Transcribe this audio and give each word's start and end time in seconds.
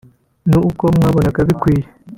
ni 0.49 0.57
uko 0.69 0.83
mwabonaga 0.97 1.39
bikwiye 1.49 1.85